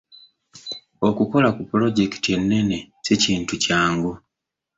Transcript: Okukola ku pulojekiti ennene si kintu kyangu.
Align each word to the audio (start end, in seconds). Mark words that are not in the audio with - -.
Okukola 1.07 1.49
ku 1.55 1.61
pulojekiti 1.69 2.29
ennene 2.37 2.77
si 3.05 3.13
kintu 3.23 3.53
kyangu. 3.63 4.11